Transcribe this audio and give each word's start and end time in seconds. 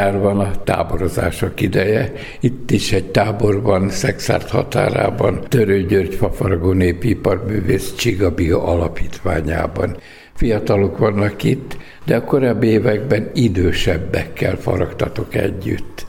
Nyár 0.00 0.18
van 0.18 0.40
a 0.40 0.62
táborozások 0.64 1.60
ideje. 1.60 2.12
Itt 2.40 2.70
is 2.70 2.92
egy 2.92 3.10
táborban, 3.10 3.88
Szexárt 3.88 4.50
határában, 4.50 5.40
Törő 5.48 5.86
György 5.86 6.14
Fafaragó 6.14 6.72
Népiparművész 6.72 7.94
Csigabia 7.94 8.62
alapítványában. 8.62 9.96
Fiatalok 10.34 10.98
vannak 10.98 11.42
itt, 11.42 11.76
de 12.04 12.16
a 12.16 12.24
korábbi 12.24 12.66
években 12.66 13.30
idősebbekkel 13.34 14.56
faragtatok 14.56 15.34
együtt 15.34 16.06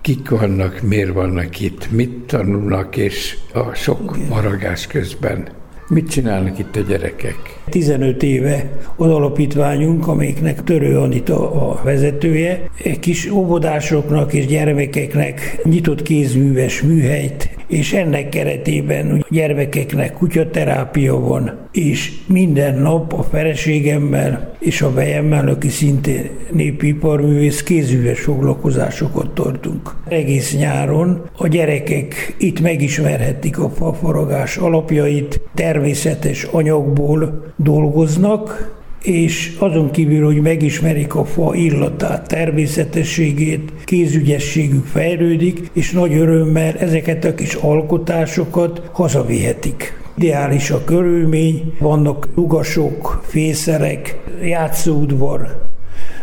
kik 0.00 0.28
vannak, 0.28 0.80
miért 0.82 1.12
vannak 1.12 1.60
itt, 1.60 1.90
mit 1.90 2.26
tanulnak, 2.26 2.96
és 2.96 3.36
a 3.52 3.74
sok 3.74 4.28
maragás 4.28 4.86
közben 4.86 5.48
Mit 5.88 6.10
csinálnak 6.10 6.58
itt 6.58 6.76
a 6.76 6.80
gyerekek? 6.80 7.55
15 7.70 8.22
éve 8.22 8.70
az 8.96 9.10
alapítványunk, 9.10 10.08
amelyiknek 10.08 10.64
Törő 10.64 10.98
Anita 10.98 11.50
a 11.68 11.80
vezetője, 11.84 12.70
kis 13.00 13.30
óvodásoknak 13.30 14.32
és 14.32 14.46
gyermekeknek 14.46 15.60
nyitott 15.64 16.02
kézműves 16.02 16.82
műhelyt 16.82 17.55
és 17.66 17.92
ennek 17.92 18.28
keretében 18.28 19.24
gyermekeknek 19.30 20.12
kutyaterápia 20.12 21.20
van, 21.20 21.58
és 21.72 22.12
minden 22.26 22.78
nap 22.78 23.12
a 23.12 23.22
feleségemmel 23.22 24.54
és 24.58 24.82
a 24.82 24.92
vejemmel, 24.92 25.48
aki 25.48 25.68
szintén 25.68 26.30
népiparművész, 26.52 27.62
kézűves 27.62 28.20
foglalkozásokat 28.20 29.34
tartunk. 29.34 29.94
Egész 30.08 30.56
nyáron 30.56 31.22
a 31.36 31.48
gyerekek 31.48 32.34
itt 32.38 32.60
megismerhetik 32.60 33.58
a 33.58 33.68
fafaragás 33.68 34.56
alapjait, 34.56 35.40
természetes 35.54 36.42
anyagból 36.42 37.52
dolgoznak, 37.56 38.75
és 39.06 39.56
azon 39.58 39.90
kívül, 39.90 40.24
hogy 40.24 40.40
megismerik 40.40 41.14
a 41.14 41.24
fa 41.24 41.54
illatát, 41.54 42.28
természetességét, 42.28 43.72
kézügyességük 43.84 44.84
fejlődik, 44.84 45.70
és 45.72 45.90
nagy 45.90 46.14
örömmel 46.14 46.74
ezeket 46.74 47.24
a 47.24 47.34
kis 47.34 47.54
alkotásokat 47.54 48.90
hazavihetik. 48.92 50.00
Ideális 50.18 50.70
a 50.70 50.84
körülmény, 50.84 51.72
vannak 51.78 52.28
lugasok, 52.34 53.22
fészerek, 53.24 54.18
játszóudvar, 54.42 55.66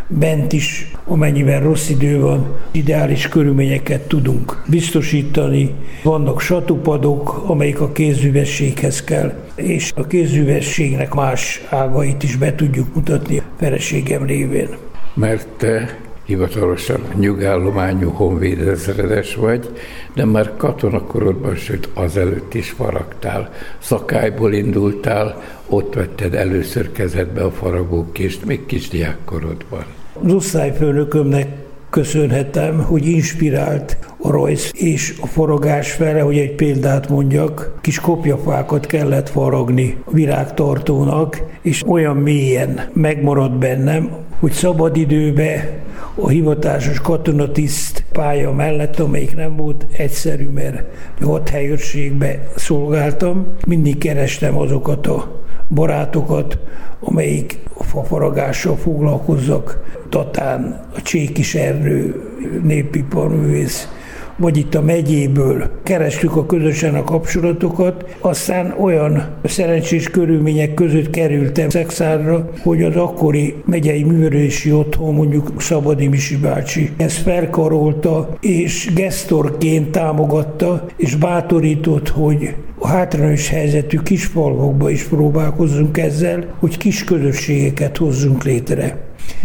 bent 0.07 0.53
is, 0.53 0.91
amennyiben 1.05 1.61
rossz 1.61 1.89
idő 1.89 2.19
van, 2.19 2.55
ideális 2.71 3.27
körülményeket 3.27 4.01
tudunk 4.01 4.63
biztosítani. 4.67 5.71
Vannak 6.03 6.41
satupadok, 6.41 7.43
amelyik 7.47 7.79
a 7.81 7.91
kézüvességhez 7.91 9.03
kell, 9.03 9.33
és 9.55 9.91
a 9.95 10.07
kézüvességnek 10.07 11.13
más 11.13 11.61
ágait 11.69 12.23
is 12.23 12.35
be 12.35 12.55
tudjuk 12.55 12.95
mutatni 12.95 13.41
feleségem 13.59 14.25
révén. 14.25 14.69
Mert 15.13 15.47
te 15.57 15.97
hivatalosan 16.25 17.01
nyugállományú 17.19 18.09
honvédezredes 18.09 19.35
vagy, 19.35 19.69
de 20.13 20.25
már 20.25 20.51
katonakorodban, 20.57 21.55
sőt 21.55 21.89
azelőtt 21.93 22.53
is 22.53 22.69
faragtál. 22.69 23.51
Szakályból 23.79 24.53
indultál, 24.53 25.41
ott 25.67 25.93
vetted 25.93 26.33
először 26.33 26.91
kezedbe 26.91 27.43
a 27.43 27.51
faragókést, 27.51 28.45
még 28.45 28.65
kisdiákkorodban. 28.65 29.85
Az 30.23 30.33
osztályfőnökömnek 30.33 31.47
köszönhetem, 31.89 32.83
hogy 32.83 33.05
inspirált 33.05 33.97
a 34.17 34.31
rajz 34.31 34.71
és 34.75 35.15
a 35.21 35.27
faragás 35.27 35.91
fele, 35.91 36.21
hogy 36.21 36.37
egy 36.37 36.55
példát 36.55 37.09
mondjak, 37.09 37.73
kis 37.81 37.99
kopjafákat 37.99 38.85
kellett 38.85 39.29
faragni 39.29 39.97
a 40.05 40.11
virágtartónak, 40.11 41.41
és 41.61 41.83
olyan 41.87 42.17
mélyen 42.17 42.89
megmaradt 42.93 43.57
bennem, 43.57 44.09
hogy 44.43 44.51
szabadidőbe 44.51 45.69
a 46.15 46.27
hivatásos 46.27 46.99
katonatiszt 46.99 48.03
pálya 48.11 48.51
mellett, 48.51 48.99
amelyik 48.99 49.35
nem 49.35 49.55
volt 49.55 49.85
egyszerű, 49.91 50.47
mert 50.47 50.83
hat 51.21 51.49
helyőrségbe 51.49 52.47
szolgáltam, 52.55 53.47
mindig 53.67 53.97
kerestem 53.97 54.57
azokat 54.57 55.07
a 55.07 55.41
barátokat, 55.69 56.57
amelyik 56.99 57.57
a 57.73 57.83
fafaragással 57.83 58.75
foglalkozzak. 58.75 59.83
Tatán, 60.09 60.85
a 60.95 61.01
Csékis 61.01 61.55
Ernő 61.55 62.21
népiparművész, 62.63 63.87
vagy 64.37 64.57
itt 64.57 64.75
a 64.75 64.81
megyéből 64.81 65.69
kerestük 65.83 66.35
a 66.35 66.45
közösen 66.45 66.95
a 66.95 67.03
kapcsolatokat, 67.03 68.15
aztán 68.19 68.75
olyan 68.79 69.27
szerencsés 69.43 70.09
körülmények 70.09 70.73
között 70.73 71.09
kerültem 71.09 71.69
Szexárra, 71.69 72.49
hogy 72.63 72.83
az 72.83 72.95
akkori 72.95 73.55
megyei 73.65 74.03
művelési 74.03 74.71
otthon, 74.71 75.13
mondjuk 75.13 75.51
Szabadi 75.57 76.07
Misi 76.07 76.37
bácsi, 76.37 76.89
ezt 76.97 77.17
felkarolta, 77.17 78.29
és 78.41 78.91
gesztorként 78.95 79.91
támogatta, 79.91 80.85
és 80.97 81.15
bátorított, 81.15 82.09
hogy 82.09 82.55
a 82.79 82.87
hátrányos 82.87 83.49
helyzetű 83.49 83.97
kisfalvakba 83.97 84.89
is 84.89 85.03
próbálkozzunk 85.03 85.97
ezzel, 85.97 86.45
hogy 86.59 86.77
kis 86.77 87.03
közösségeket 87.03 87.97
hozzunk 87.97 88.43
létre. 88.43 88.97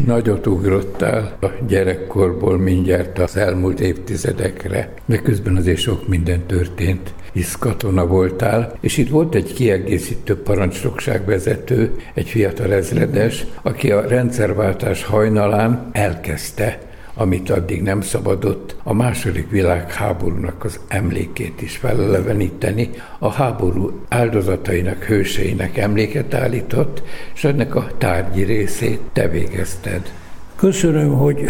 Nagyot 0.07 0.47
ugrottál 0.47 1.37
a 1.41 1.47
gyerekkorból 1.69 2.59
mindjárt 2.59 3.19
az 3.19 3.37
elmúlt 3.37 3.81
évtizedekre, 3.81 4.95
de 5.07 5.17
közben 5.17 5.57
azért 5.57 5.79
sok 5.79 6.09
minden 6.09 6.47
történt. 6.47 7.15
Hisz 7.33 7.55
katona 7.55 8.07
voltál, 8.07 8.79
és 8.81 8.97
itt 8.97 9.09
volt 9.09 9.35
egy 9.35 9.53
kiegészítő 9.53 10.43
parancsnokságvezető, 10.43 11.95
egy 12.15 12.29
fiatal 12.29 12.73
ezredes, 12.73 13.47
aki 13.63 13.91
a 13.91 14.09
rendszerváltás 14.09 15.05
hajnalán 15.05 15.89
elkezdte 15.93 16.88
amit 17.19 17.51
addig 17.51 17.83
nem 17.83 18.01
szabadott, 18.01 18.77
a 18.83 18.93
második 18.93 19.51
világháborúnak 19.51 20.65
az 20.65 20.81
emlékét 20.89 21.63
is 21.63 21.77
feleleveníteni, 21.77 22.91
a 23.19 23.31
háború 23.31 24.01
áldozatainak, 24.09 25.03
hőseinek 25.03 25.77
emléket 25.77 26.35
állított, 26.35 27.03
és 27.35 27.45
ennek 27.45 27.75
a 27.75 27.91
tárgyi 27.99 28.43
részét 28.43 29.01
te 29.13 29.29
végezted. 29.29 30.13
Köszönöm, 30.57 31.13
hogy 31.13 31.45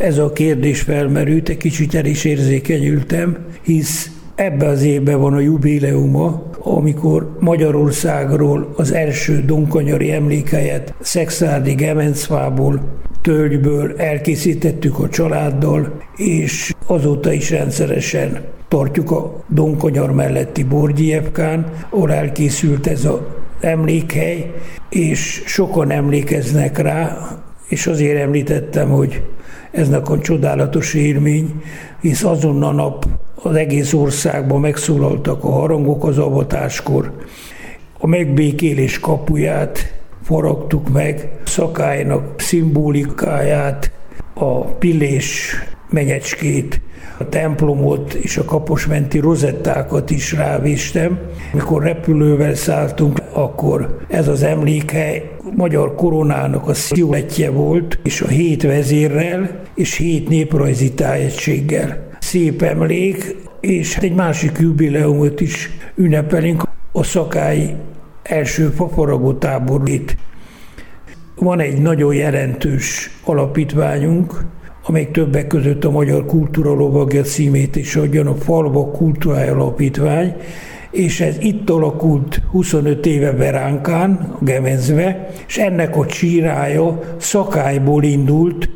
ez 0.00 0.18
a 0.18 0.32
kérdés 0.32 0.80
felmerült, 0.80 1.48
egy 1.48 1.56
kicsit 1.56 1.94
el 1.94 2.04
is 2.04 2.24
érzékenyültem, 2.24 3.36
hisz 3.62 4.10
ebbe 4.34 4.66
az 4.66 4.82
évben 4.82 5.20
van 5.20 5.32
a 5.32 5.40
jubileuma, 5.40 6.42
amikor 6.58 7.36
Magyarországról 7.40 8.72
az 8.76 8.92
első 8.92 9.44
donkanyari 9.44 10.12
emlékelyet 10.12 10.94
Szexárdi 11.00 11.74
Gemencvából 11.74 12.80
tölgyből 13.22 13.94
elkészítettük 13.96 14.98
a 14.98 15.08
családdal, 15.08 16.02
és 16.16 16.74
azóta 16.86 17.32
is 17.32 17.50
rendszeresen 17.50 18.44
tartjuk 18.68 19.10
a 19.10 19.44
Donkonyar 19.48 20.12
melletti 20.12 20.64
Borgyjevkán, 20.64 21.72
ahol 21.90 22.12
elkészült 22.12 22.86
ez 22.86 23.04
az 23.04 23.18
emlékhely, 23.60 24.52
és 24.88 25.42
sokan 25.46 25.90
emlékeznek 25.90 26.78
rá, 26.78 27.18
és 27.68 27.86
azért 27.86 28.20
említettem, 28.20 28.90
hogy 28.90 29.22
ez 29.70 29.88
nekem 29.88 30.20
csodálatos 30.20 30.94
élmény, 30.94 31.62
hisz 32.00 32.24
azon 32.24 32.62
a 32.62 32.72
nap 32.72 33.06
az 33.42 33.54
egész 33.54 33.92
országban 33.92 34.60
megszólaltak 34.60 35.44
a 35.44 35.50
harangok 35.50 36.04
az 36.04 36.18
avatáskor, 36.18 37.12
a 37.98 38.06
megbékélés 38.06 38.98
kapuját 38.98 39.94
faragtuk 40.22 40.88
meg, 40.88 41.39
szakálynak 41.50 42.40
szimbolikáját, 42.40 43.90
a 44.34 44.64
pillés 44.64 45.54
menyecskét, 45.88 46.80
a 47.18 47.28
templomot 47.28 48.12
és 48.12 48.36
a 48.36 48.44
kaposmenti 48.44 49.18
rozettákat 49.18 50.10
is 50.10 50.32
rávéstem. 50.32 51.18
Mikor 51.52 51.82
repülővel 51.82 52.54
szálltunk, 52.54 53.22
akkor 53.32 53.98
ez 54.08 54.28
az 54.28 54.42
emlékhely 54.42 55.30
magyar 55.56 55.94
koronának 55.94 56.68
a 56.68 56.74
sziletje 56.74 57.50
volt, 57.50 57.98
és 58.02 58.20
a 58.20 58.28
hét 58.28 58.62
vezérrel 58.62 59.60
és 59.74 59.96
hét 59.96 60.28
néprajzi 60.28 60.92
tájegységgel. 60.92 62.08
Szép 62.18 62.62
emlék, 62.62 63.36
és 63.60 63.96
egy 63.96 64.14
másik 64.14 64.58
jubileumot 64.58 65.40
is 65.40 65.70
ünnepelünk, 65.94 66.62
a 66.92 67.02
szakály 67.02 67.74
első 68.22 68.68
fafaragó 68.68 69.32
táborét. 69.32 70.16
Van 71.40 71.60
egy 71.60 71.80
nagyon 71.80 72.14
jelentős 72.14 73.10
alapítványunk, 73.24 74.44
amely 74.86 75.10
többek 75.10 75.46
között 75.46 75.84
a 75.84 75.90
Magyar 75.90 76.26
Kultúra 76.26 76.72
Lovagja 76.72 77.22
címét 77.22 77.76
is 77.76 77.96
adjon, 77.96 78.26
a 78.26 78.34
Falva 78.34 78.90
Kultúrája 78.90 79.52
Alapítvány, 79.52 80.34
és 80.90 81.20
ez 81.20 81.36
itt 81.38 81.70
alakult 81.70 82.42
25 82.50 83.06
éve 83.06 83.32
Beránkán, 83.32 84.36
Gemenzbe, 84.40 85.28
és 85.46 85.58
ennek 85.58 85.96
a 85.96 86.06
csírája 86.06 87.16
szakályból 87.16 88.02
indult, 88.02 88.68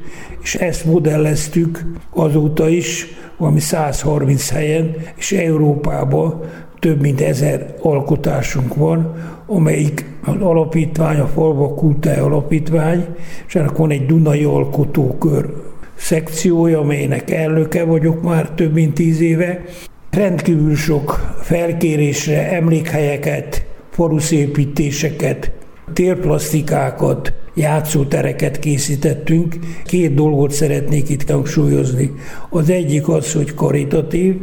és 0.42 0.54
ezt 0.54 0.84
modelleztük 0.84 1.84
azóta 2.10 2.68
is, 2.68 3.06
valami 3.36 3.60
130 3.60 4.50
helyen, 4.50 4.96
és 5.16 5.32
Európában 5.32 6.40
több 6.84 7.00
mint 7.00 7.20
ezer 7.20 7.74
alkotásunk 7.80 8.74
van, 8.74 9.14
amelyik 9.46 10.04
az 10.24 10.40
alapítvány, 10.40 11.18
a 11.18 11.26
Falva 11.26 11.74
Kultúra 11.74 12.24
Alapítvány, 12.24 13.06
és 13.46 13.54
ennek 13.54 13.76
van 13.76 13.90
egy 13.90 14.06
Dunai 14.06 14.44
Alkotókör 14.44 15.54
szekciója, 15.94 16.78
amelynek 16.78 17.30
elnöke 17.30 17.84
vagyok 17.84 18.22
már 18.22 18.50
több 18.50 18.72
mint 18.72 18.94
tíz 18.94 19.20
éve. 19.20 19.62
Rendkívül 20.10 20.76
sok 20.76 21.36
felkérésre 21.42 22.52
emlékhelyeket, 22.52 23.66
faluszépítéseket, 23.90 25.50
térplasztikákat, 25.92 27.32
játszótereket 27.54 28.58
készítettünk. 28.58 29.54
Két 29.84 30.14
dolgot 30.14 30.50
szeretnék 30.50 31.08
itt 31.08 31.30
hangsúlyozni. 31.30 32.12
Az 32.50 32.70
egyik 32.70 33.08
az, 33.08 33.32
hogy 33.32 33.54
karitatív, 33.54 34.36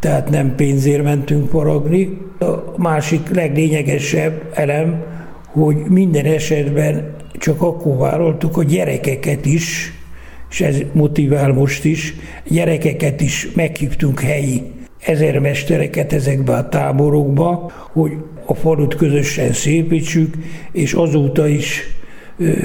tehát 0.00 0.30
nem 0.30 0.54
pénzért 0.54 1.02
mentünk 1.02 1.50
faragni. 1.50 2.18
A 2.38 2.46
másik 2.76 3.28
leglényegesebb 3.34 4.50
elem, 4.54 5.02
hogy 5.46 5.76
minden 5.76 6.24
esetben 6.24 7.16
csak 7.32 7.62
akkor 7.62 7.96
vállaltuk 7.96 8.56
a 8.56 8.62
gyerekeket 8.62 9.46
is, 9.46 9.92
és 10.50 10.60
ez 10.60 10.76
motivál 10.92 11.52
most 11.52 11.84
is, 11.84 12.14
gyerekeket 12.48 13.20
is 13.20 13.48
meghívtunk 13.54 14.20
helyi 14.20 14.62
ezermestereket 15.00 16.12
ezekbe 16.12 16.52
a 16.52 16.68
táborokba, 16.68 17.72
hogy 17.92 18.12
a 18.46 18.54
falut 18.54 18.94
közösen 18.94 19.52
szépítsük, 19.52 20.34
és 20.72 20.92
azóta 20.92 21.48
is 21.48 21.82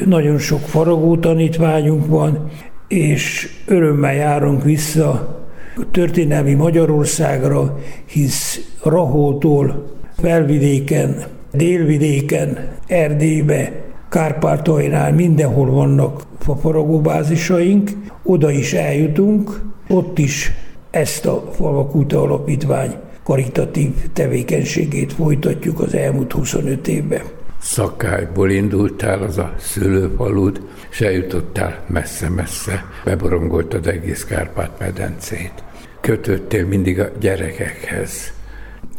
nagyon 0.06 0.38
sok 0.38 0.60
faragó 0.60 1.18
tanítványunk 1.18 2.08
van, 2.08 2.50
és 2.88 3.50
örömmel 3.66 4.14
járunk 4.14 4.64
vissza 4.64 5.44
történelmi 5.92 6.54
Magyarországra, 6.54 7.80
hisz 8.06 8.60
Raholtól 8.83 9.86
felvidéken, 10.18 11.24
délvidéken, 11.54 12.57
Erdélybe, 12.88 13.72
Kárpátaljnál 14.10 15.13
mindenhol 15.13 15.72
vannak 15.72 16.24
fafaragóbázisaink, 16.39 17.92
oda 18.24 18.51
is 18.51 18.74
eljutunk, 18.74 19.62
ott 19.88 20.18
is 20.19 20.51
ezt 20.92 21.25
a 21.25 21.51
Falvakuta 21.51 22.22
Alapítvány 22.22 22.94
karitatív 23.24 23.92
tevékenységét 24.13 25.13
folytatjuk 25.13 25.80
az 25.80 25.94
elmúlt 25.94 26.31
25 26.31 26.88
évben. 26.88 27.22
Szakályból 27.65 28.51
indultál, 28.51 29.21
az 29.21 29.38
a 29.38 29.53
szülőfalud, 29.59 30.62
és 30.89 31.01
eljutottál 31.01 31.83
messze-messze, 31.88 32.85
beborongoltad 33.03 33.88
egész 33.88 34.23
Kárpát-medencét. 34.23 35.63
Kötöttél 36.01 36.65
mindig 36.65 37.00
a 37.00 37.09
gyerekekhez 37.19 38.33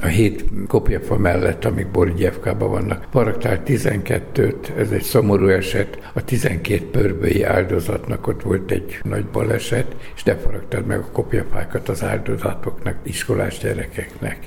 a 0.02 0.06
hét 0.06 0.44
kopjafa 0.68 1.18
mellett, 1.18 1.64
amik 1.64 1.90
Borgyevkában 1.90 2.70
vannak. 2.70 3.06
Paraktál 3.10 3.62
12-t, 3.66 4.76
ez 4.78 4.90
egy 4.90 5.02
szomorú 5.02 5.46
eset, 5.46 6.10
a 6.12 6.24
12 6.24 6.90
pörbői 6.90 7.42
áldozatnak 7.42 8.26
ott 8.26 8.42
volt 8.42 8.70
egy 8.70 8.98
nagy 9.02 9.26
baleset, 9.26 9.96
és 10.14 10.22
de 10.22 10.36
faraktad 10.36 10.86
meg 10.86 10.98
a 10.98 11.10
kopjafákat 11.12 11.88
az 11.88 12.04
áldozatoknak, 12.04 12.96
iskolás 13.02 13.58
gyerekeknek. 13.58 14.38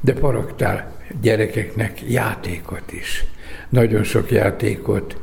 De 0.00 0.12
paraktál 0.12 0.92
gyerekeknek 1.20 2.02
játékot 2.10 2.92
is. 2.92 3.24
Nagyon 3.68 4.02
sok 4.04 4.30
játékot, 4.30 5.16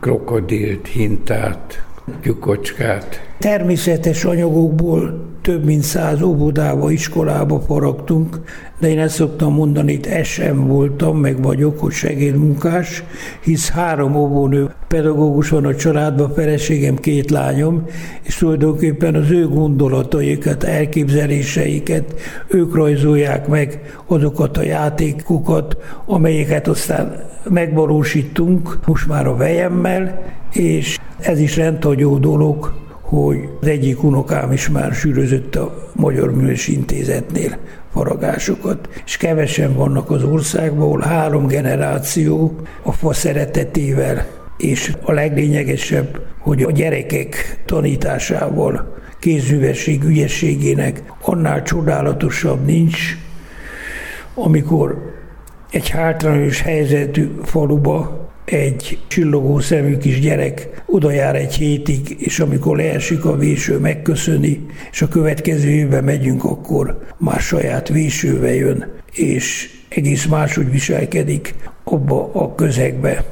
krokodilt, 0.00 0.86
hintát, 0.86 1.84
tyukocskát. 2.20 3.34
Természetes 3.38 4.24
anyagokból 4.24 5.29
több 5.42 5.64
mint 5.64 5.82
száz 5.82 6.22
óvodába, 6.22 6.90
iskolába 6.90 7.60
faragtunk, 7.60 8.40
de 8.78 8.88
én 8.88 8.98
ezt 8.98 9.14
szoktam 9.14 9.54
mondani, 9.54 9.92
itt 9.92 10.24
SM 10.24 10.56
voltam, 10.56 11.18
meg 11.18 11.42
vagyok, 11.42 11.78
hogy 11.78 11.92
segédmunkás, 11.92 13.04
hisz 13.40 13.70
három 13.70 14.14
óvónő 14.14 14.70
pedagógus 14.88 15.48
van 15.48 15.64
a 15.64 15.74
családban, 15.74 16.32
feleségem, 16.34 16.96
két 16.96 17.30
lányom, 17.30 17.84
és 18.22 18.36
tulajdonképpen 18.36 19.14
az 19.14 19.30
ő 19.30 19.48
gondolataikat, 19.48 20.64
elképzeléseiket, 20.64 22.14
ők 22.48 22.74
rajzolják 22.74 23.48
meg 23.48 23.80
azokat 24.06 24.56
a 24.56 24.62
játékokat, 24.62 25.76
amelyeket 26.06 26.68
aztán 26.68 27.28
megvalósítunk 27.48 28.78
most 28.86 29.08
már 29.08 29.26
a 29.26 29.36
vejemmel, 29.36 30.22
és 30.52 30.98
ez 31.18 31.40
is 31.40 31.56
rendhagyó 31.56 32.18
dolog, 32.18 32.72
hogy 33.10 33.48
az 33.60 33.66
egyik 33.66 34.02
unokám 34.02 34.52
is 34.52 34.68
már 34.68 34.92
sűrözött 34.92 35.56
a 35.56 35.90
Magyar 35.92 36.34
Művési 36.34 36.72
Intézetnél 36.72 37.58
faragásokat, 37.92 38.88
és 39.04 39.16
kevesen 39.16 39.74
vannak 39.74 40.10
az 40.10 40.22
országban, 40.22 40.82
ahol 40.82 41.00
három 41.00 41.46
generáció 41.46 42.54
a 42.82 42.92
fa 42.92 43.12
szeretetével, 43.12 44.26
és 44.56 44.92
a 45.02 45.12
leglényegesebb, 45.12 46.20
hogy 46.38 46.62
a 46.62 46.70
gyerekek 46.70 47.62
tanításával, 47.64 48.96
kézművesség 49.18 50.04
ügyességének 50.04 51.02
annál 51.22 51.62
csodálatosabb 51.62 52.64
nincs, 52.64 52.98
amikor 54.34 55.14
egy 55.70 55.88
hátrányos 55.88 56.60
helyzetű 56.60 57.30
faluba 57.42 58.29
egy 58.50 58.98
csillogó 59.06 59.58
szemű 59.58 59.96
kis 59.96 60.20
gyerek 60.20 60.82
oda 60.86 61.10
jár 61.10 61.36
egy 61.36 61.54
hétig, 61.54 62.16
és 62.18 62.40
amikor 62.40 62.76
leesik 62.76 63.24
a 63.24 63.36
véső, 63.36 63.78
megköszöni, 63.78 64.66
és 64.90 65.02
a 65.02 65.08
következő 65.08 65.68
évben 65.68 66.04
megyünk, 66.04 66.44
akkor 66.44 66.98
már 67.16 67.40
saját 67.40 67.88
vésővel 67.88 68.54
jön, 68.54 68.92
és 69.12 69.70
egész 69.88 70.26
máshogy 70.26 70.70
viselkedik 70.70 71.54
abba 71.84 72.30
a 72.32 72.54
közegbe. 72.54 73.24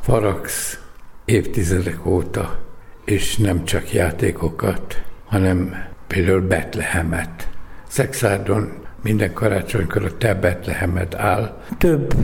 Faragsz 0.00 0.78
évtizedek 1.24 2.06
óta, 2.06 2.62
és 3.04 3.36
nem 3.36 3.64
csak 3.64 3.92
játékokat, 3.92 5.02
hanem 5.24 5.74
például 6.06 6.40
Betlehemet. 6.40 7.48
Szexárdon 7.88 8.72
minden 9.02 9.32
karácsonykor 9.32 10.04
a 10.04 10.16
te 10.16 10.34
Betlehemed 10.34 11.14
áll. 11.14 11.62
Több 11.78 12.14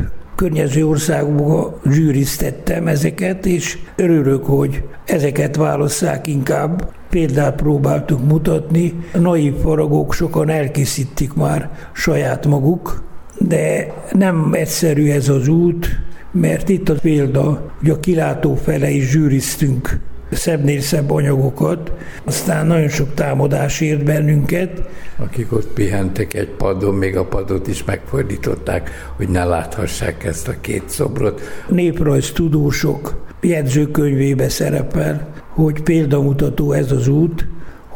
környező 0.41 0.87
országokba 0.87 1.81
zsűriztettem 1.91 2.87
ezeket, 2.87 3.47
és 3.47 3.79
örülök, 3.97 4.45
hogy 4.45 4.83
ezeket 5.05 5.57
válasszák 5.57 6.27
inkább. 6.27 6.93
Példát 7.11 7.55
próbáltuk 7.55 8.25
mutatni, 8.25 8.95
a 9.15 9.19
naív 9.19 9.55
faragók 9.55 10.15
sokan 10.15 10.49
elkészítik 10.49 11.35
már 11.35 11.71
saját 11.93 12.47
maguk, 12.47 13.03
de 13.39 13.95
nem 14.13 14.51
egyszerű 14.53 15.11
ez 15.11 15.29
az 15.29 15.49
út, 15.49 15.89
mert 16.33 16.69
itt 16.69 16.89
a 16.89 16.95
példa, 16.95 17.73
hogy 17.79 17.91
a 17.91 18.01
kilátó 18.01 18.55
fele 18.55 18.91
is 18.91 19.11
zsűriztünk 19.11 20.01
szebbnél 20.37 20.81
szebb 20.81 21.11
anyagokat. 21.11 21.93
Aztán 22.25 22.67
nagyon 22.67 22.89
sok 22.89 23.15
támadás 23.15 23.81
ért 23.81 24.05
bennünket. 24.05 24.83
Akik 25.17 25.53
ott 25.53 25.67
pihentek 25.67 26.35
egy 26.35 26.49
padon, 26.49 26.95
még 26.95 27.17
a 27.17 27.25
padot 27.25 27.67
is 27.69 27.85
megfordították, 27.85 28.91
hogy 29.17 29.29
ne 29.29 29.45
láthassák 29.45 30.25
ezt 30.25 30.49
a 30.49 30.55
két 30.61 30.83
szobrot. 30.87 31.41
Néprajz 31.69 32.33
tudósok 32.33 33.27
jegyzőkönyvébe 33.41 34.49
szerepel, 34.49 35.29
hogy 35.49 35.83
példamutató 35.83 36.73
ez 36.73 36.93
az 36.93 37.09
út, 37.09 37.49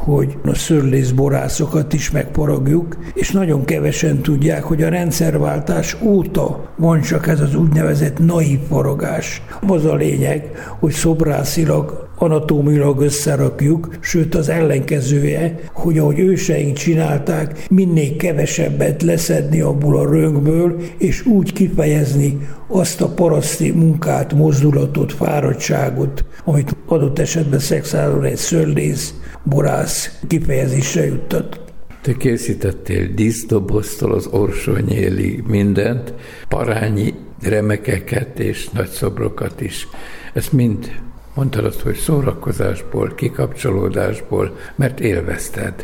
hogy 0.05 0.37
a 0.45 0.55
szörlészborászokat 0.55 1.93
is 1.93 2.11
megporagjuk, 2.11 2.97
és 3.15 3.31
nagyon 3.31 3.65
kevesen 3.65 4.23
tudják, 4.23 4.63
hogy 4.63 4.83
a 4.83 4.89
rendszerváltás 4.89 5.97
óta 6.03 6.73
van 6.77 7.01
csak 7.01 7.27
ez 7.27 7.41
az 7.41 7.55
úgynevezett 7.55 8.19
naív 8.19 8.59
faragás. 8.69 9.43
Az 9.67 9.85
a 9.85 9.95
lényeg, 9.95 10.51
hogy 10.79 10.93
szobrászilag 10.93 12.04
anatómilag 12.25 13.01
összerakjuk, 13.01 13.89
sőt 14.01 14.35
az 14.35 14.49
ellenkezője, 14.49 15.59
hogy 15.73 15.99
ahogy 15.99 16.19
őseink 16.19 16.77
csinálták, 16.77 17.67
minél 17.71 18.17
kevesebbet 18.17 19.03
leszedni 19.03 19.61
abból 19.61 19.99
a 19.99 20.11
röngből, 20.11 20.81
és 20.99 21.27
úgy 21.27 21.53
kifejezni 21.53 22.39
azt 22.69 23.01
a 23.01 23.09
paraszti 23.09 23.71
munkát, 23.71 24.35
mozdulatot, 24.35 25.13
fáradtságot, 25.13 26.25
amit 26.45 26.77
adott 26.87 27.19
esetben 27.19 27.59
szexáron 27.59 28.25
egy 28.25 28.37
szörlész, 28.37 29.15
borász 29.43 30.19
kifejezésre 30.29 31.07
juttat. 31.07 31.61
Te 32.03 32.13
készítettél 32.17 33.09
díszdoboztól 33.15 34.13
az 34.13 34.27
orsonyéli 34.27 35.43
mindent, 35.47 36.15
parányi 36.49 37.15
remekeket 37.43 38.39
és 38.39 38.69
nagyszobrokat 38.69 39.61
is. 39.61 39.89
Ezt 40.35 40.53
mind 40.53 40.91
mondtad 41.35 41.65
azt, 41.65 41.81
hogy 41.81 41.95
szórakozásból, 41.95 43.13
kikapcsolódásból, 43.15 44.57
mert 44.77 45.01
élvezted. 45.01 45.75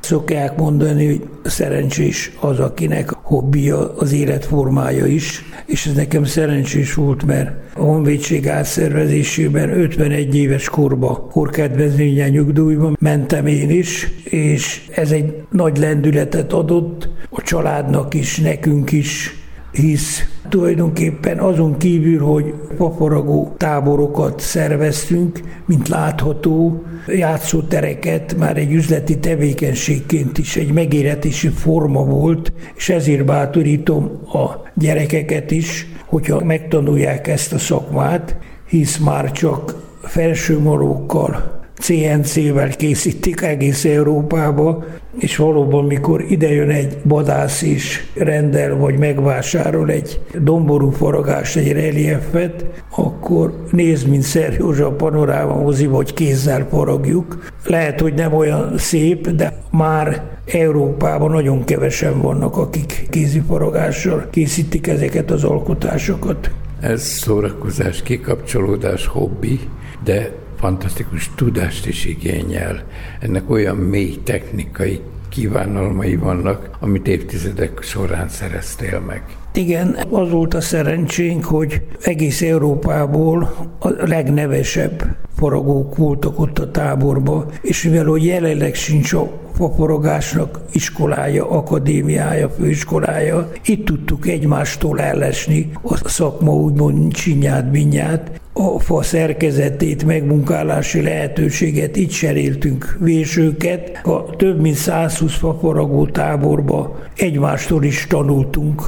Szokják 0.00 0.56
mondani, 0.56 1.06
hogy 1.06 1.28
szerencsés 1.44 2.32
az, 2.40 2.58
akinek 2.58 3.10
hobbija 3.22 3.94
az 3.96 4.12
életformája 4.12 5.06
is, 5.06 5.44
és 5.66 5.86
ez 5.86 5.92
nekem 5.92 6.24
szerencsés 6.24 6.94
volt, 6.94 7.24
mert 7.24 7.50
a 7.74 7.80
honvédség 7.80 8.48
átszervezésében 8.48 9.70
51 9.70 10.34
éves 10.34 10.68
korba, 10.68 11.28
korkedvezményen 11.30 12.30
nyugdíjban 12.30 12.96
mentem 13.00 13.46
én 13.46 13.70
is, 13.70 14.08
és 14.24 14.88
ez 14.94 15.10
egy 15.10 15.42
nagy 15.50 15.78
lendületet 15.78 16.52
adott 16.52 17.08
a 17.30 17.42
családnak 17.42 18.14
is, 18.14 18.38
nekünk 18.38 18.92
is, 18.92 19.34
hisz 19.72 20.24
tulajdonképpen 20.56 21.38
azon 21.38 21.76
kívül, 21.76 22.20
hogy 22.20 22.54
paparagó 22.76 23.54
táborokat 23.56 24.40
szerveztünk, 24.40 25.40
mint 25.66 25.88
látható, 25.88 26.82
játszótereket 27.06 28.36
már 28.38 28.56
egy 28.56 28.72
üzleti 28.72 29.18
tevékenységként 29.18 30.38
is 30.38 30.56
egy 30.56 30.72
megéretési 30.72 31.48
forma 31.48 32.04
volt, 32.04 32.52
és 32.76 32.88
ezért 32.88 33.24
bátorítom 33.24 34.10
a 34.32 34.70
gyerekeket 34.74 35.50
is, 35.50 35.86
hogyha 36.06 36.44
megtanulják 36.44 37.28
ezt 37.28 37.52
a 37.52 37.58
szakmát, 37.58 38.36
hisz 38.68 38.96
már 38.98 39.32
csak 39.32 39.74
felsőmarókkal 40.02 41.60
CNC-vel 41.78 42.68
készítik 42.68 43.40
egész 43.40 43.84
Európába, 43.84 44.84
és 45.18 45.36
valóban 45.36 45.84
mikor 45.84 46.24
idejön 46.28 46.70
egy 46.70 46.96
vadász 47.02 47.62
is 47.62 48.06
rendel, 48.14 48.76
vagy 48.76 48.98
megvásárol 48.98 49.90
egy 49.90 50.20
domború 50.42 50.90
faragás, 50.90 51.56
egy 51.56 51.72
reliefet, 51.72 52.64
akkor 52.90 53.64
néz, 53.70 54.04
mint 54.04 54.22
Szerjózsa 54.22 54.86
a 54.86 54.92
panoráma 54.92 55.54
mozi, 55.54 55.86
vagy 55.86 56.14
kézzel 56.14 56.66
faragjuk. 56.70 57.52
Lehet, 57.64 58.00
hogy 58.00 58.14
nem 58.14 58.32
olyan 58.34 58.78
szép, 58.78 59.28
de 59.28 59.58
már 59.70 60.22
Európában 60.46 61.30
nagyon 61.30 61.64
kevesen 61.64 62.20
vannak, 62.20 62.56
akik 62.56 63.06
kézifaragással 63.10 64.26
készítik 64.30 64.86
ezeket 64.86 65.30
az 65.30 65.44
alkotásokat. 65.44 66.50
Ez 66.80 67.02
szórakozás, 67.02 68.02
kikapcsolódás, 68.02 69.06
hobbi, 69.06 69.60
de 70.04 70.30
fantasztikus 70.56 71.30
tudást 71.34 71.86
is 71.86 72.04
igényel. 72.04 72.84
Ennek 73.20 73.50
olyan 73.50 73.76
mély 73.76 74.18
technikai 74.24 75.00
kívánalmai 75.28 76.16
vannak, 76.16 76.70
amit 76.80 77.08
évtizedek 77.08 77.82
során 77.82 78.28
szereztél 78.28 79.00
meg. 79.00 79.22
Igen, 79.54 79.98
az 80.10 80.30
volt 80.30 80.54
a 80.54 80.60
szerencsénk, 80.60 81.44
hogy 81.44 81.82
egész 82.02 82.42
Európából 82.42 83.54
a 83.78 83.88
legnevesebb 83.88 85.16
faragók 85.36 85.96
voltak 85.96 86.40
ott 86.40 86.58
a 86.58 86.70
táborba, 86.70 87.46
és 87.62 87.82
mivel 87.82 88.04
hogy 88.04 88.24
jelenleg 88.24 88.74
sincs 88.74 89.12
a 89.12 89.30
faporogásnak 89.54 90.60
iskolája, 90.72 91.50
akadémiája, 91.50 92.48
főiskolája, 92.48 93.50
itt 93.64 93.84
tudtuk 93.84 94.28
egymástól 94.28 95.00
ellesni 95.00 95.70
a 95.82 96.08
szakma 96.08 96.52
úgymond 96.52 97.12
csinyát, 97.12 97.70
binyát, 97.70 98.40
a 98.58 98.78
fa 98.78 99.02
szerkezetét, 99.02 100.04
megmunkálási 100.04 101.02
lehetőséget, 101.02 101.96
itt 101.96 102.10
seréltünk 102.10 102.96
vésőket. 103.00 104.00
A 104.04 104.36
több 104.36 104.60
mint 104.60 104.74
120 104.74 105.34
fafaragó 105.34 106.06
táborba 106.06 106.98
egymástól 107.16 107.84
is 107.84 108.06
tanultunk, 108.06 108.82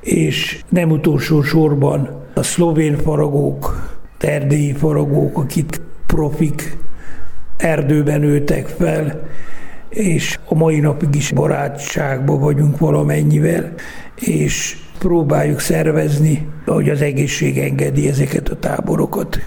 és 0.00 0.62
nem 0.68 0.90
utolsó 0.90 1.42
sorban 1.42 2.24
a 2.34 2.42
szlovén 2.42 2.96
faragók, 2.96 3.96
erdélyi 4.20 4.72
faragók, 4.72 5.38
akik 5.38 5.80
profik 6.06 6.76
erdőben 7.56 8.20
nőtek 8.20 8.66
fel, 8.66 9.28
és 9.88 10.38
a 10.48 10.54
mai 10.54 10.80
napig 10.80 11.14
is 11.14 11.32
barátságban 11.32 12.40
vagyunk 12.40 12.78
valamennyivel, 12.78 13.74
és 14.20 14.76
próbáljuk 14.98 15.60
szervezni, 15.60 16.48
ahogy 16.64 16.88
az 16.88 17.00
egészség 17.00 17.58
engedi 17.58 18.08
ezeket 18.08 18.48
a 18.48 18.58
táborokat. 18.58 19.38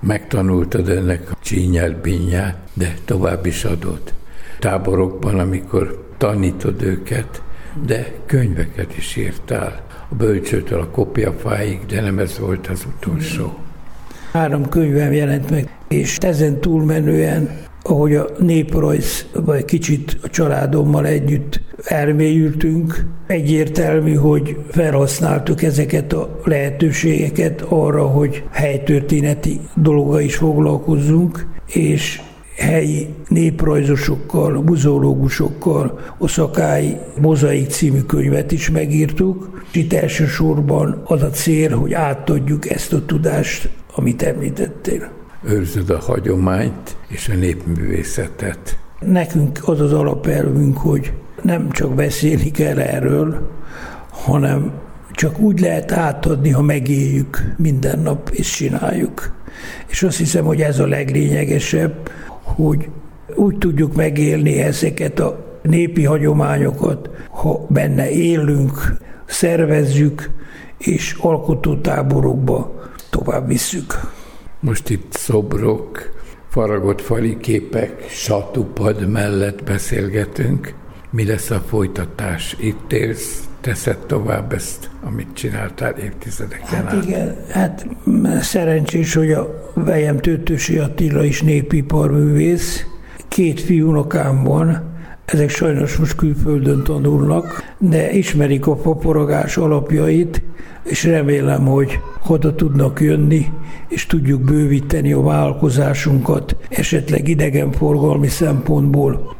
Megtanultad 0.00 0.88
ennek 0.88 1.30
a 1.30 1.36
csínyát, 1.42 2.00
binyát, 2.00 2.56
de 2.74 2.94
tovább 3.04 3.46
is 3.46 3.64
adod. 3.64 4.00
Táborokban, 4.58 5.38
amikor 5.38 6.14
tanítod 6.18 6.82
őket, 6.82 7.42
de 7.86 8.12
könyveket 8.26 8.96
is 8.96 9.16
írtál. 9.16 9.86
A 10.10 10.14
bölcsőtől 10.14 10.80
a 10.80 10.88
kopjafáig, 10.88 11.78
de 11.86 12.00
nem 12.00 12.18
ez 12.18 12.38
volt 12.38 12.66
az 12.66 12.86
utolsó. 12.96 13.58
Három 14.32 14.68
könyvem 14.68 15.12
jelent 15.12 15.50
meg, 15.50 15.68
és 15.88 16.16
ezen 16.20 16.60
túlmenően 16.60 17.66
ahogy 17.88 18.14
a 18.14 18.28
néprajz, 18.38 19.26
vagy 19.32 19.64
kicsit 19.64 20.18
a 20.22 20.28
családommal 20.28 21.06
együtt 21.06 21.60
elmélyültünk, 21.84 23.06
egyértelmű, 23.26 24.14
hogy 24.14 24.56
felhasználtuk 24.70 25.62
ezeket 25.62 26.12
a 26.12 26.40
lehetőségeket 26.44 27.60
arra, 27.60 28.06
hogy 28.06 28.44
helytörténeti 28.50 29.60
dolga 29.74 30.20
is 30.20 30.36
foglalkozzunk, 30.36 31.46
és 31.66 32.20
helyi 32.56 33.08
néprajzosokkal, 33.28 34.62
muzeológusokkal, 34.62 36.00
Oszakái 36.18 36.96
Mozaik 37.20 37.70
című 37.70 38.00
könyvet 38.00 38.52
is 38.52 38.70
megírtuk. 38.70 39.62
Itt 39.72 39.92
elsősorban 39.92 41.02
az 41.04 41.22
a 41.22 41.30
cél, 41.30 41.76
hogy 41.76 41.92
átadjuk 41.92 42.70
ezt 42.70 42.92
a 42.92 43.04
tudást, 43.04 43.68
amit 43.94 44.22
említettél 44.22 45.16
őrzöd 45.44 45.90
a 45.90 45.98
hagyományt 45.98 46.96
és 47.08 47.28
a 47.28 47.34
népművészetet. 47.34 48.78
Nekünk 49.00 49.58
az 49.62 49.80
az 49.80 49.92
alapelvünk, 49.92 50.78
hogy 50.78 51.12
nem 51.42 51.70
csak 51.70 51.94
beszélni 51.94 52.50
kell 52.50 52.78
erről, 52.78 53.50
hanem 54.10 54.72
csak 55.12 55.38
úgy 55.38 55.60
lehet 55.60 55.92
átadni, 55.92 56.50
ha 56.50 56.62
megéljük 56.62 57.54
minden 57.56 57.98
nap 57.98 58.30
és 58.32 58.50
csináljuk. 58.50 59.32
És 59.86 60.02
azt 60.02 60.16
hiszem, 60.16 60.44
hogy 60.44 60.60
ez 60.60 60.78
a 60.78 60.86
leglényegesebb, 60.86 62.10
hogy 62.42 62.88
úgy 63.34 63.58
tudjuk 63.58 63.94
megélni 63.94 64.58
ezeket 64.58 65.18
a 65.18 65.58
népi 65.62 66.04
hagyományokat, 66.04 67.10
ha 67.30 67.66
benne 67.68 68.10
élünk, 68.10 68.96
szervezzük, 69.26 70.30
és 70.78 71.16
alkotótáborokba 71.20 72.82
tovább 73.10 73.48
visszük. 73.48 74.00
Most 74.60 74.88
itt 74.90 75.12
szobrok, 75.12 76.10
faragott 76.48 77.00
fali 77.00 77.36
képek, 77.36 78.06
satupad 78.08 79.08
mellett 79.08 79.64
beszélgetünk. 79.64 80.74
Mi 81.10 81.26
lesz 81.26 81.50
a 81.50 81.62
folytatás? 81.68 82.56
Itt 82.60 82.92
élsz, 82.92 83.48
teszed 83.60 83.96
tovább 83.96 84.52
ezt, 84.52 84.90
amit 85.02 85.28
csináltál 85.32 85.92
évtizedeken 85.92 86.84
hát 86.84 86.94
át? 86.94 87.04
igen, 87.04 87.36
hát 87.50 87.86
szerencsés, 88.40 89.14
hogy 89.14 89.32
a 89.32 89.70
vejem 89.74 90.18
Tőtösi 90.18 90.78
Attila 90.78 91.24
is 91.24 91.42
népiparművész. 91.42 92.84
Két 93.28 93.60
fiúnokám 93.60 94.44
van, 94.44 94.82
ezek 95.24 95.48
sajnos 95.48 95.96
most 95.96 96.14
külföldön 96.14 96.84
tanulnak, 96.84 97.74
de 97.78 98.12
ismerik 98.12 98.66
a 98.66 98.74
paporogás 98.74 99.56
alapjait, 99.56 100.42
és 100.82 101.04
remélem, 101.04 101.66
hogy 101.66 101.98
oda 102.26 102.54
tudnak 102.54 103.00
jönni, 103.00 103.46
és 103.88 104.06
tudjuk 104.06 104.40
bővíteni 104.40 105.12
a 105.12 105.22
vállalkozásunkat, 105.22 106.56
esetleg 106.68 107.28
idegenforgalmi 107.28 108.28
szempontból. 108.28 109.36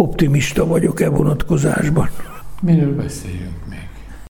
Optimista 0.00 0.66
vagyok 0.66 1.00
e 1.00 1.08
vonatkozásban. 1.08 2.08
Miről 2.60 2.94
beszéljünk? 2.96 3.67